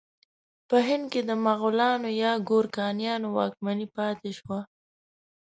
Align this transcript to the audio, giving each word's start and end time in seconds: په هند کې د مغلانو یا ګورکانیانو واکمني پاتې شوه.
په 0.69 0.77
هند 0.87 1.05
کې 1.11 1.21
د 1.29 1.31
مغلانو 1.45 2.09
یا 2.23 2.31
ګورکانیانو 2.49 3.27
واکمني 3.37 3.87
پاتې 3.95 4.29
شوه. 4.39 4.59